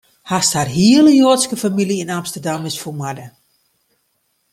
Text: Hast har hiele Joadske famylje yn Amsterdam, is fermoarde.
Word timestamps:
Hast 0.29 0.55
har 0.59 0.71
hiele 0.77 1.11
Joadske 1.15 1.59
famylje 1.63 1.97
yn 2.05 2.13
Amsterdam, 2.17 2.63
is 2.71 2.79
fermoarde. 2.85 3.27